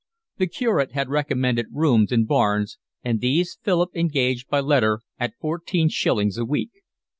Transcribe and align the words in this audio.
The 0.37 0.47
curate 0.47 0.93
had 0.93 1.09
recommended 1.09 1.67
rooms 1.71 2.11
in 2.11 2.25
Barnes, 2.25 2.79
and 3.03 3.19
these 3.21 3.59
Philip 3.61 3.91
engaged 3.95 4.49
by 4.49 4.59
letter 4.59 5.01
at 5.19 5.35
fourteen 5.39 5.89
shillings 5.89 6.39
a 6.39 6.43
week. 6.45 6.71